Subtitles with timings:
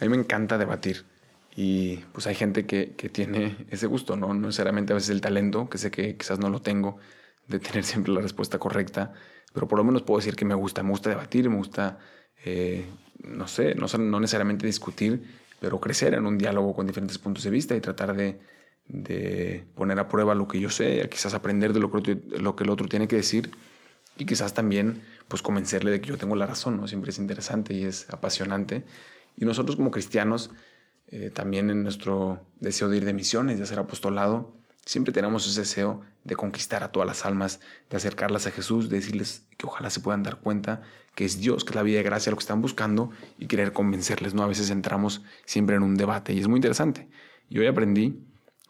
[0.00, 1.04] A mí me encanta debatir
[1.56, 4.28] y pues hay gente que, que, tiene ese gusto, ¿no?
[4.28, 6.98] No necesariamente a veces el talento, que sé que quizás no lo tengo,
[7.48, 9.12] de tener siempre la respuesta correcta,
[9.52, 11.98] pero por lo menos puedo decir que me gusta, me gusta debatir, me gusta,
[12.44, 12.86] eh,
[13.22, 15.22] no sé, no, no necesariamente discutir,
[15.60, 18.40] pero crecer en un diálogo con diferentes puntos de vista y tratar de,
[18.88, 22.64] de poner a prueba lo que yo sé, quizás aprender de lo que, lo que
[22.64, 23.50] el otro tiene que decir
[24.18, 26.86] y quizás también pues convencerle de que yo tengo la razón, ¿no?
[26.86, 28.84] Siempre es interesante y es apasionante.
[29.36, 30.50] Y nosotros como cristianos,
[31.08, 35.60] eh, también en nuestro deseo de ir de misiones, de hacer apostolado, siempre tenemos ese
[35.60, 39.90] deseo de conquistar a todas las almas, de acercarlas a Jesús, de decirles que ojalá
[39.90, 40.82] se puedan dar cuenta
[41.14, 43.72] que es Dios, que es la vida de gracia lo que están buscando y querer
[43.72, 44.42] convencerles, ¿no?
[44.42, 47.08] A veces entramos siempre en un debate y es muy interesante.
[47.48, 48.20] Y hoy aprendí,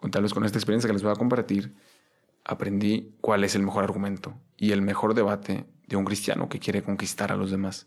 [0.00, 1.74] con tal vez con esta experiencia que les voy a compartir,
[2.44, 6.83] aprendí cuál es el mejor argumento y el mejor debate de un cristiano que quiere
[6.83, 7.86] conquistar a los demás.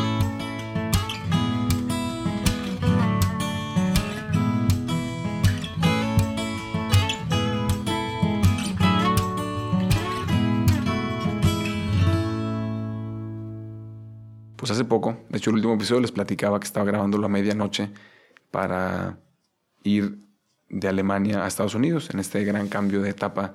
[15.41, 17.89] Hecho el último episodio les platicaba que estaba grabándolo a medianoche
[18.51, 19.17] para
[19.83, 20.19] ir
[20.69, 23.51] de Alemania a Estados Unidos en este gran cambio de etapa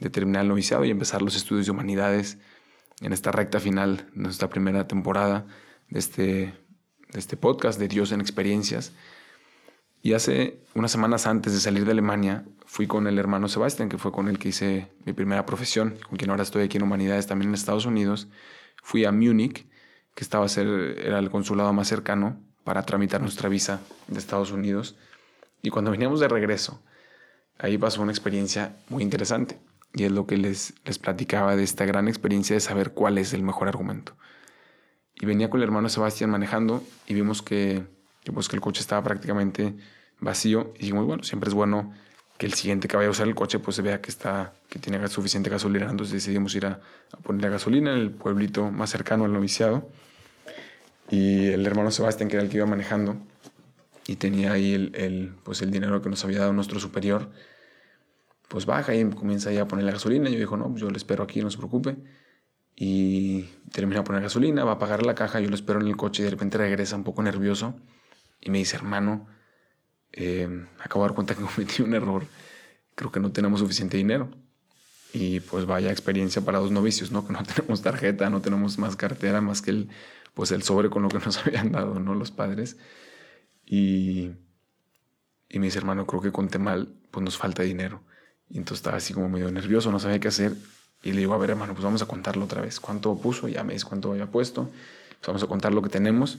[0.00, 2.38] de terminar el noviciado y empezar los estudios de humanidades
[3.02, 5.46] en esta recta final de nuestra primera temporada
[5.88, 6.24] de este,
[7.12, 8.92] de este podcast de Dios en experiencias.
[10.02, 13.98] Y hace unas semanas antes de salir de Alemania fui con el hermano Sebastián, que
[13.98, 17.28] fue con el que hice mi primera profesión, con quien ahora estoy aquí en Humanidades
[17.28, 18.26] también en Estados Unidos.
[18.82, 19.68] Fui a Múnich
[20.18, 20.66] que estaba a ser,
[20.98, 23.78] era el consulado más cercano para tramitar nuestra visa
[24.08, 24.96] de Estados Unidos.
[25.62, 26.82] Y cuando veníamos de regreso,
[27.56, 29.60] ahí pasó una experiencia muy interesante.
[29.94, 33.32] Y es lo que les, les platicaba de esta gran experiencia de saber cuál es
[33.32, 34.16] el mejor argumento.
[35.14, 37.86] Y venía con el hermano Sebastián manejando y vimos que,
[38.34, 39.76] pues, que el coche estaba prácticamente
[40.18, 40.72] vacío.
[40.74, 41.94] Y dijimos, bueno, siempre es bueno
[42.38, 44.78] que el siguiente que vaya a usar el coche pues se vea que está que
[44.78, 46.80] tiene suficiente gasolina entonces decidimos ir a,
[47.12, 49.90] a poner la gasolina en el pueblito más cercano al noviciado
[51.10, 53.16] y el hermano Sebastián, que era el que iba manejando,
[54.06, 57.30] y tenía ahí el, el, pues el dinero que nos había dado nuestro superior,
[58.48, 60.28] pues baja y comienza ya a poner la gasolina.
[60.28, 61.96] Y yo dijo, no, pues yo le espero aquí, no se preocupe.
[62.74, 63.42] Y
[63.72, 66.22] termina a poner gasolina, va a pagar la caja, yo lo espero en el coche
[66.22, 67.74] y de repente regresa un poco nervioso
[68.40, 69.26] y me dice, hermano,
[70.12, 70.48] eh,
[70.78, 72.24] acabo de dar cuenta que cometí un error,
[72.94, 74.30] creo que no tenemos suficiente dinero.
[75.12, 77.26] Y pues vaya experiencia para dos novicios, ¿no?
[77.26, 79.88] Que no tenemos tarjeta, no tenemos más cartera, más que el,
[80.38, 82.14] pues el sobre con lo que nos habían dado, ¿no?
[82.14, 82.76] Los padres.
[83.66, 84.30] Y,
[85.48, 88.04] y me dice, hermano, creo que conté mal, pues nos falta dinero.
[88.48, 90.54] Y entonces estaba así como medio nervioso, no sabía qué hacer.
[91.02, 92.78] Y le digo, a ver, hermano, pues vamos a contarlo otra vez.
[92.78, 93.48] ¿Cuánto puso?
[93.48, 94.70] Ya me dice cuánto había puesto.
[95.18, 96.38] Pues vamos a contar lo que tenemos.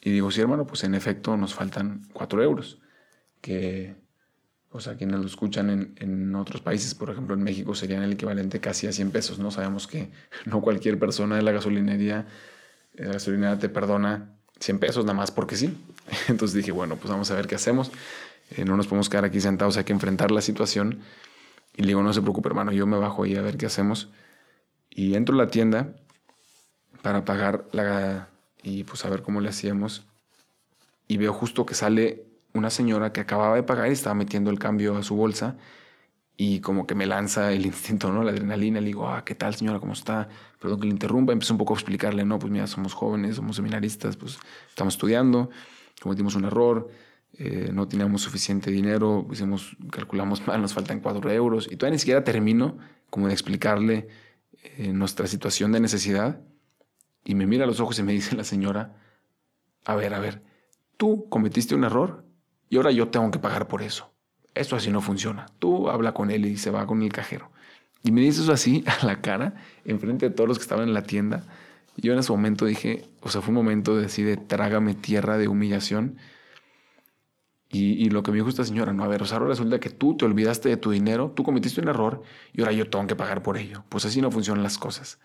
[0.00, 2.78] Y digo, sí, hermano, pues en efecto nos faltan cuatro euros.
[3.40, 3.96] Que,
[4.68, 8.12] pues a quienes lo escuchan en, en, otros países, por ejemplo en México, serían el
[8.12, 9.50] equivalente casi a 100 pesos, ¿no?
[9.50, 10.12] Sabemos que
[10.44, 12.28] no cualquier persona de la gasolinería
[12.94, 15.76] la gasolinera te perdona 100 pesos nada más porque sí.
[16.28, 17.90] Entonces dije, bueno, pues vamos a ver qué hacemos.
[18.50, 21.00] Eh, no nos podemos quedar aquí sentados, hay que enfrentar la situación.
[21.76, 24.10] Y le digo, no se preocupe, hermano, yo me bajo ahí a ver qué hacemos.
[24.90, 25.94] Y entro a la tienda
[27.02, 28.28] para pagar la...
[28.62, 30.06] y pues a ver cómo le hacíamos.
[31.08, 34.58] Y veo justo que sale una señora que acababa de pagar y estaba metiendo el
[34.58, 35.56] cambio a su bolsa
[36.36, 38.24] y como que me lanza el instinto, ¿no?
[38.24, 39.78] La adrenalina, le digo, ah, ¿qué tal señora?
[39.78, 40.28] ¿Cómo está?
[40.60, 43.56] Perdón que le interrumpa, empiezo un poco a explicarle, no, pues mira, somos jóvenes, somos
[43.56, 45.50] seminaristas, pues estamos estudiando,
[46.00, 46.90] cometimos un error,
[47.38, 51.98] eh, no teníamos suficiente dinero, hicimos, calculamos mal, nos faltan cuatro euros, y todavía ni
[52.00, 52.78] siquiera termino
[53.10, 54.08] como de explicarle
[54.62, 56.40] eh, nuestra situación de necesidad,
[57.24, 58.96] y me mira a los ojos y me dice la señora,
[59.84, 60.42] a ver, a ver,
[60.96, 62.24] tú cometiste un error
[62.68, 64.10] y ahora yo tengo que pagar por eso.
[64.54, 65.46] Esto así no funciona.
[65.58, 67.50] Tú habla con él y se va con el cajero.
[68.02, 69.54] Y me dice eso así a la cara,
[69.84, 71.44] enfrente de todos los que estaban en la tienda.
[71.96, 75.38] yo en ese momento dije, o sea, fue un momento de así de trágame tierra
[75.38, 76.18] de humillación.
[77.70, 79.90] Y, lo que me dijo esta señora, no, a ver, o sea, ahora resulta que
[79.90, 82.22] tú te olvidaste de tu dinero, tú cometiste un error
[82.52, 83.82] y ahora yo tengo que pagar por ello.
[83.88, 85.18] Pues así no funcionan las cosas.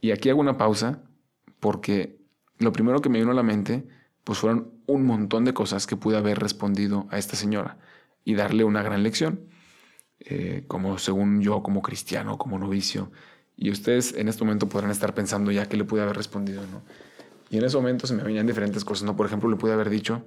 [0.00, 1.00] Y aquí hago una pausa
[1.60, 2.18] porque
[2.58, 3.86] lo primero que me vino a la mente,
[4.24, 7.78] pues fueron un montón de cosas que pude haber respondido a esta señora
[8.24, 9.48] y darle una gran lección.
[10.20, 13.10] eh, como según yo, como cristiano, como novicio.
[13.56, 16.84] Y ustedes en este momento podrán estar pensando ya que le pude haber respondido, ¿no?
[17.50, 19.16] Y en ese momento se me venían diferentes cosas, ¿no?
[19.16, 20.26] Por ejemplo, le pude haber dicho,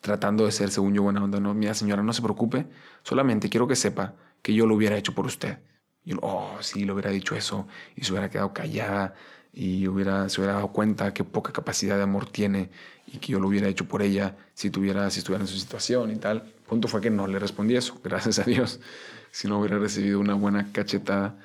[0.00, 1.54] tratando de ser, según yo, buena onda, ¿no?
[1.54, 2.66] Mira, señora, no se preocupe,
[3.02, 5.60] solamente quiero que sepa que yo lo hubiera hecho por usted.
[6.04, 9.14] Y oh, sí, le hubiera dicho eso y se hubiera quedado callada
[9.54, 12.70] y hubiera, se hubiera dado cuenta qué poca capacidad de amor tiene
[13.06, 16.10] y que yo lo hubiera hecho por ella si, tuviera, si estuviera en su situación
[16.10, 16.52] y tal.
[16.66, 18.80] punto fue que no le respondí eso, gracias a Dios.
[19.30, 21.38] Si no hubiera recibido una buena cachetada.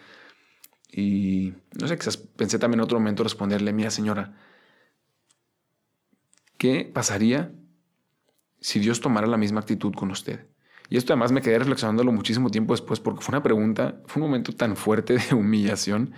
[0.91, 4.35] Y no sé, quizás pensé también en otro momento responderle, mía señora,
[6.57, 7.51] ¿qué pasaría
[8.59, 10.47] si Dios tomara la misma actitud con usted?
[10.89, 14.29] Y esto además me quedé reflexionándolo muchísimo tiempo después porque fue una pregunta, fue un
[14.29, 16.15] momento tan fuerte de humillación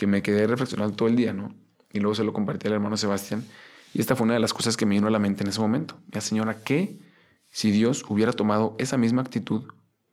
[0.00, 1.54] que me quedé reflexionando todo el día, ¿no?
[1.92, 3.44] Y luego se lo compartí al hermano Sebastián.
[3.92, 5.60] Y esta fue una de las cosas que me vino a la mente en ese
[5.60, 6.00] momento.
[6.06, 6.98] Mira, señora, ¿qué
[7.50, 9.64] si Dios hubiera tomado esa misma actitud,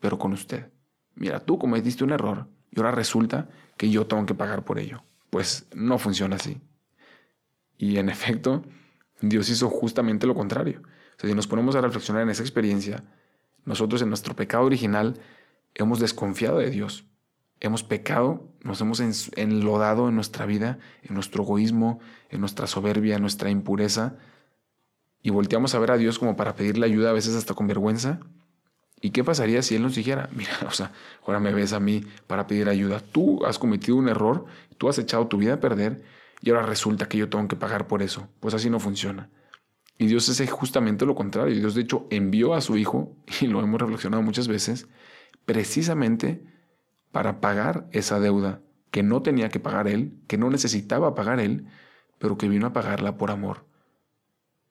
[0.01, 0.73] pero con usted?
[1.15, 3.47] Mira, tú cometiste un error y ahora resulta
[3.77, 5.05] que yo tengo que pagar por ello.
[5.29, 6.59] Pues no funciona así.
[7.77, 8.63] Y en efecto,
[9.21, 10.81] Dios hizo justamente lo contrario.
[10.83, 13.05] O sea, si nos ponemos a reflexionar en esa experiencia,
[13.63, 15.17] nosotros en nuestro pecado original
[15.75, 17.05] hemos desconfiado de Dios.
[17.59, 18.99] Hemos pecado, nos hemos
[19.35, 21.99] enlodado en nuestra vida, en nuestro egoísmo,
[22.29, 24.17] en nuestra soberbia, en nuestra impureza,
[25.21, 28.19] y volteamos a ver a Dios como para pedirle ayuda, a veces hasta con vergüenza.
[29.01, 30.91] ¿Y qué pasaría si Él nos dijera, mira, o sea,
[31.25, 32.99] ahora me ves a mí para pedir ayuda?
[32.99, 34.45] Tú has cometido un error,
[34.77, 36.03] tú has echado tu vida a perder
[36.41, 38.29] y ahora resulta que yo tengo que pagar por eso.
[38.39, 39.29] Pues así no funciona.
[39.97, 41.55] Y Dios es justamente lo contrario.
[41.55, 44.87] Dios de hecho envió a su Hijo, y lo hemos reflexionado muchas veces,
[45.45, 46.43] precisamente
[47.11, 48.61] para pagar esa deuda
[48.91, 51.67] que no tenía que pagar Él, que no necesitaba pagar Él,
[52.19, 53.65] pero que vino a pagarla por amor.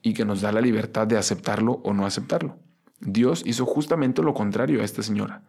[0.02, 2.58] Y que nos da la libertad de aceptarlo o no aceptarlo.
[3.00, 5.42] Dios hizo justamente lo contrario a esta señora.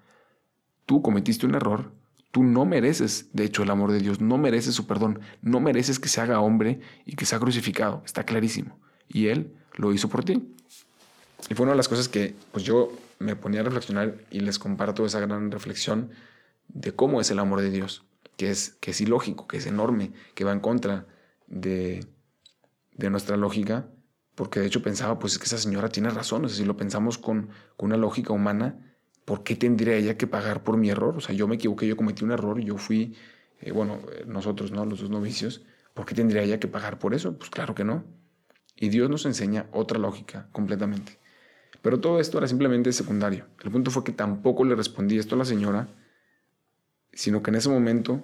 [0.86, 1.92] Tú cometiste un error,
[2.31, 6.00] tú no mereces, de hecho, el amor de Dios, no mereces su perdón, no mereces
[6.00, 8.80] que se haga hombre y que sea crucificado, está clarísimo.
[9.07, 10.54] Y Él lo hizo por ti.
[11.50, 14.60] Y fue una de las cosas que pues yo me ponía a reflexionar y les
[14.60, 16.12] comparto esa gran reflexión
[16.67, 18.05] de cómo es el amor de Dios,
[18.35, 21.07] que es, que es ilógico, que es enorme, que va en contra
[21.47, 22.05] de,
[22.93, 23.87] de nuestra lógica,
[24.35, 26.77] porque de hecho pensaba, pues es que esa señora tiene razón, o sea, si lo
[26.77, 28.77] pensamos con, con una lógica humana,
[29.25, 31.17] ¿por qué tendría ella que pagar por mi error?
[31.17, 33.15] O sea, yo me equivoqué, yo cometí un error, yo fui,
[33.59, 34.85] eh, bueno, nosotros, ¿no?
[34.85, 37.37] Los dos novicios, ¿por qué tendría ella que pagar por eso?
[37.37, 38.05] Pues claro que no.
[38.75, 41.19] Y Dios nos enseña otra lógica completamente.
[41.81, 43.47] Pero todo esto era simplemente secundario.
[43.63, 45.89] El punto fue que tampoco le respondí esto a la señora,
[47.17, 48.23] sino que en ese momento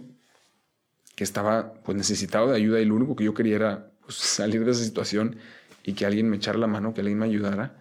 [1.16, 4.64] que estaba pues necesitado de ayuda y lo único que yo quería era pues, salir
[4.64, 5.38] de esa situación
[5.84, 7.76] y que alguien me echara la mano, que alguien me ayudara,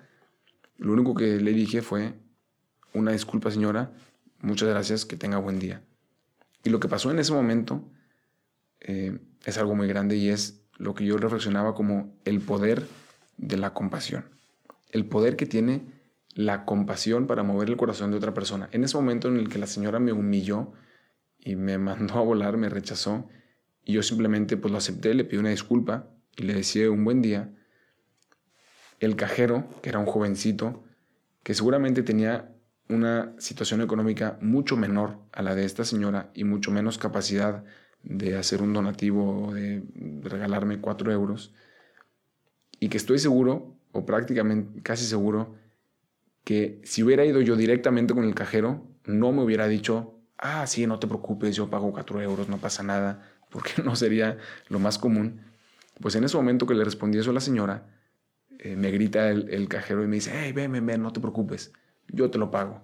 [0.79, 2.15] lo único que le dije fue
[2.95, 3.93] una disculpa señora,
[4.41, 5.83] muchas gracias, que tenga buen día.
[6.65, 7.85] Y lo que pasó en ese momento
[8.81, 12.87] eh, es algo muy grande y es lo que yo reflexionaba como el poder
[13.37, 14.25] de la compasión.
[14.91, 15.83] El poder que tiene
[16.35, 18.71] la compasión para mover el corazón de otra persona.
[18.73, 20.73] En ese momento en el que la señora me humilló
[21.45, 23.29] y me mandó a volar, me rechazó,
[23.85, 27.21] y yo simplemente pues lo acepté, le pedí una disculpa y le decía un buen
[27.21, 27.53] día.
[29.01, 30.85] El cajero, que era un jovencito,
[31.43, 32.55] que seguramente tenía
[32.89, 37.65] una situación económica mucho menor a la de esta señora y mucho menos capacidad
[38.03, 39.83] de hacer un donativo o de
[40.23, 41.55] regalarme cuatro euros
[42.81, 45.55] y que estoy seguro o prácticamente casi seguro
[46.45, 50.87] que si hubiera ido yo directamente con el cajero no me hubiera dicho ah sí
[50.87, 54.99] no te preocupes yo pago cuatro euros no pasa nada porque no sería lo más
[54.99, 55.41] común
[56.01, 57.87] pues en ese momento que le respondí eso a la señora
[58.59, 61.73] eh, me grita el, cajero y me dice hey ven ven ven no te preocupes
[62.09, 62.83] yo te lo pago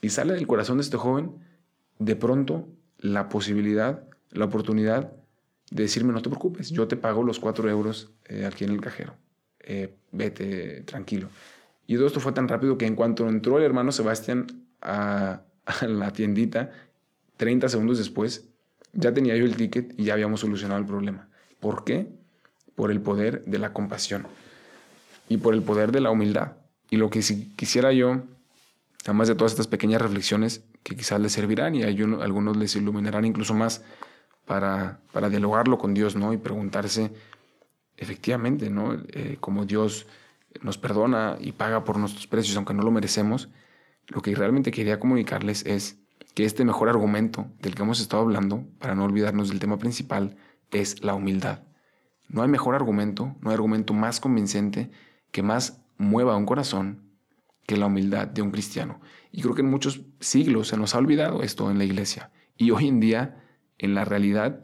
[0.00, 1.38] y sale del corazón de este joven
[1.98, 5.12] de pronto la posibilidad la oportunidad
[5.70, 8.80] de decirme, no te preocupes, yo te pago los cuatro euros eh, aquí en el
[8.80, 9.16] cajero.
[9.60, 11.28] Eh, vete tranquilo.
[11.86, 14.46] Y todo esto fue tan rápido que en cuanto entró el hermano Sebastián
[14.80, 16.70] a, a, la tiendita,
[17.36, 18.48] 30 segundos después,
[18.92, 21.28] ya tenía yo el ticket y ya habíamos solucionado el problema.
[21.60, 22.08] ¿Por qué?
[22.74, 24.26] Por el poder de la compasión
[25.28, 26.52] y por el poder de la humildad.
[26.90, 28.22] Y lo que si quisiera yo,
[29.04, 33.24] además de todas estas pequeñas reflexiones que quizás les servirán y a algunos les iluminarán
[33.24, 33.82] incluso más,
[34.44, 36.32] para, para dialogarlo con Dios, ¿no?
[36.32, 37.12] Y preguntarse,
[37.96, 38.94] efectivamente, ¿no?
[39.08, 40.06] Eh, como Dios
[40.62, 43.48] nos perdona y paga por nuestros precios, aunque no lo merecemos,
[44.08, 45.98] lo que realmente quería comunicarles es
[46.34, 50.36] que este mejor argumento del que hemos estado hablando, para no olvidarnos del tema principal,
[50.70, 51.62] es la humildad.
[52.28, 54.90] No hay mejor argumento, no hay argumento más convincente
[55.30, 57.04] que más mueva un corazón
[57.66, 59.00] que la humildad de un cristiano.
[59.30, 62.30] Y creo que en muchos siglos se nos ha olvidado esto en la iglesia.
[62.56, 63.42] Y hoy en día,
[63.78, 64.62] en la realidad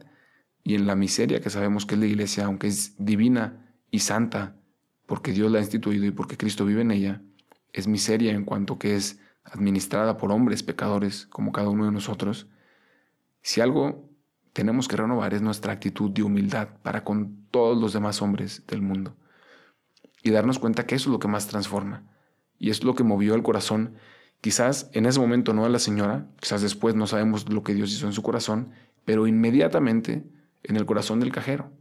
[0.63, 4.57] y en la miseria que sabemos que es la iglesia, aunque es divina y santa,
[5.05, 7.21] porque Dios la ha instituido y porque Cristo vive en ella,
[7.73, 9.19] es miseria en cuanto que es
[9.51, 12.47] administrada por hombres pecadores como cada uno de nosotros.
[13.41, 14.09] Si algo
[14.53, 18.81] tenemos que renovar es nuestra actitud de humildad para con todos los demás hombres del
[18.81, 19.15] mundo.
[20.23, 22.03] Y darnos cuenta que eso es lo que más transforma.
[22.59, 23.95] Y es lo que movió el corazón
[24.41, 27.93] Quizás en ese momento no a la señora, quizás después no sabemos lo que Dios
[27.93, 28.71] hizo en su corazón,
[29.05, 30.23] pero inmediatamente
[30.63, 31.71] en el corazón del cajero,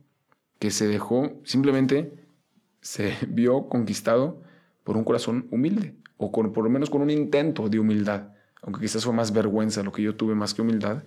[0.59, 2.13] que se dejó, simplemente
[2.83, 4.43] se vio conquistado
[4.85, 8.29] por un corazón humilde, o con, por lo menos con un intento de humildad,
[8.61, 11.03] aunque quizás fue más vergüenza lo que yo tuve más que humildad.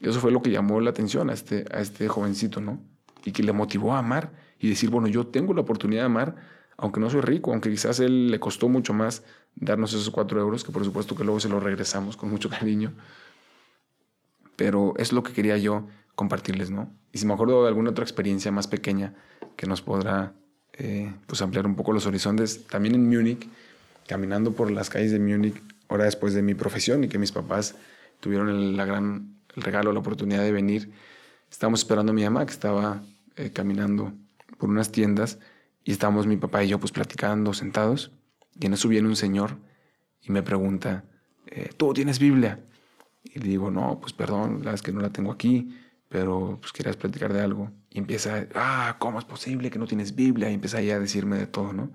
[0.00, 2.80] Eso fue lo que llamó la atención a este, a este jovencito, ¿no?
[3.24, 6.36] Y que le motivó a amar y decir, bueno, yo tengo la oportunidad de amar
[6.82, 9.22] aunque no soy rico, aunque quizás él le costó mucho más
[9.54, 12.94] darnos esos cuatro euros, que por supuesto que luego se los regresamos con mucho cariño.
[14.56, 16.90] Pero es lo que quería yo compartirles, ¿no?
[17.12, 19.14] Y si me acuerdo de alguna otra experiencia más pequeña
[19.56, 20.32] que nos podrá
[20.72, 23.46] eh, pues ampliar un poco los horizontes, también en Múnich,
[24.10, 25.54] caminando por las calles de Múnich,
[25.86, 27.76] hora después de mi profesión y que mis papás
[28.18, 30.90] tuvieron el, la gran, regalo, la oportunidad de venir,
[31.48, 33.04] estábamos esperando a mi mamá que estaba
[33.36, 34.12] eh, caminando
[34.58, 35.38] por unas tiendas
[35.84, 38.10] y estábamos mi papá y yo pues platicando, sentados,
[38.58, 39.58] y en eso viene un señor
[40.20, 41.04] y me pregunta,
[41.46, 42.58] eh, ¿tú tienes Biblia?
[43.22, 46.58] Y le digo, no, pues perdón, la verdad es que no la tengo aquí, pero
[46.60, 47.70] pues querías platicar de algo.
[47.90, 50.50] Y empieza, ah, ¿cómo es posible que no tienes Biblia?
[50.50, 51.92] Y empieza ya a decirme de todo, ¿no?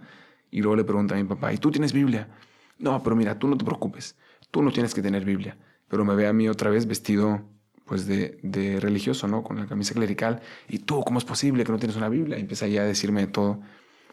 [0.51, 2.29] Y luego le pregunta a mi papá, ¿y tú tienes Biblia?
[2.77, 4.15] No, pero mira, tú no te preocupes,
[4.51, 5.57] tú no tienes que tener Biblia.
[5.87, 7.41] Pero me ve a mí otra vez vestido
[7.85, 9.43] pues de, de, religioso, ¿no?
[9.43, 10.41] Con la camisa clerical.
[10.67, 12.37] ¿Y tú cómo es posible que no tienes una Biblia?
[12.37, 13.61] Y empieza ya a decirme de todo.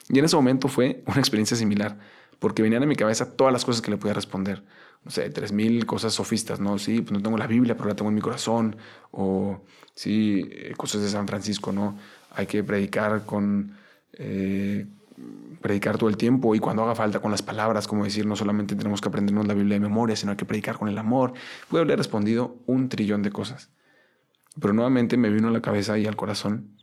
[0.08, 1.98] Y en ese momento fue una experiencia similar,
[2.38, 4.62] porque venían a mi cabeza todas las cosas que le podía responder.
[5.04, 6.78] No sé, tres mil cosas sofistas, ¿no?
[6.78, 8.76] Sí, pues no tengo la Biblia, pero la tengo en mi corazón.
[9.10, 11.98] O sí, eh, cosas de San Francisco, ¿no?
[12.30, 13.76] Hay que predicar con...
[14.12, 14.86] Eh,
[15.60, 18.74] predicar todo el tiempo y cuando haga falta con las palabras, como decir, no solamente
[18.74, 21.32] tenemos que aprendernos la Biblia de memoria, sino hay que predicar con el amor.
[21.68, 23.70] Pude haber respondido un trillón de cosas.
[24.60, 26.76] Pero nuevamente me vino a la cabeza y al corazón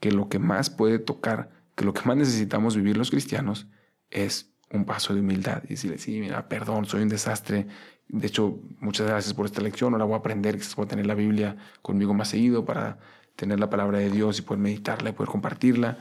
[0.00, 3.68] que lo que más puede tocar, que lo que más necesitamos vivir los cristianos
[4.10, 7.66] es un paso de humildad y decirle, sí, mira, perdón, soy un desastre.
[8.08, 9.92] De hecho, muchas gracias por esta lección.
[9.92, 12.98] Ahora voy a aprender, que voy a tener la Biblia conmigo más seguido para
[13.36, 15.98] tener la palabra de Dios y poder meditarla y poder compartirla.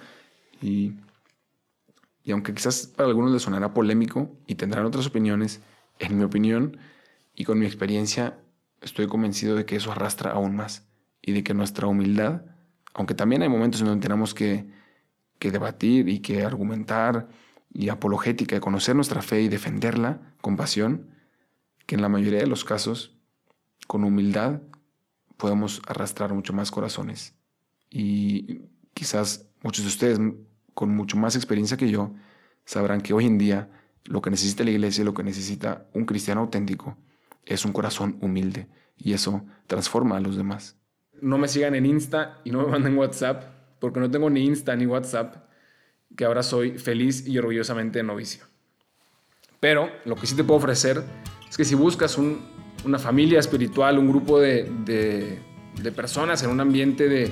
[0.61, 0.93] Y
[2.23, 5.61] y aunque quizás para algunos les sonará polémico y tendrán otras opiniones,
[5.99, 6.77] en mi opinión
[7.35, 8.39] y con mi experiencia,
[8.81, 10.87] estoy convencido de que eso arrastra aún más
[11.21, 12.43] y de que nuestra humildad,
[12.93, 14.69] aunque también hay momentos en donde tenemos que,
[15.39, 17.29] que debatir y que argumentar
[17.73, 21.09] y apologética, y conocer nuestra fe y defenderla con pasión,
[21.85, 23.17] que en la mayoría de los casos,
[23.87, 24.61] con humildad,
[25.37, 27.33] podemos arrastrar mucho más corazones.
[27.89, 28.61] Y
[28.93, 30.19] quizás muchos de ustedes
[30.81, 32.09] con mucho más experiencia que yo,
[32.65, 33.69] sabrán que hoy en día
[34.03, 36.97] lo que necesita la iglesia, lo que necesita un cristiano auténtico,
[37.45, 38.67] es un corazón humilde.
[38.97, 40.79] Y eso transforma a los demás.
[41.21, 43.43] No me sigan en Insta y no me manden WhatsApp,
[43.77, 45.35] porque no tengo ni Insta ni WhatsApp,
[46.17, 48.45] que ahora soy feliz y orgullosamente novicio.
[49.59, 51.03] Pero lo que sí te puedo ofrecer
[51.47, 55.37] es que si buscas una familia espiritual, un grupo de
[55.95, 57.31] personas en un ambiente de,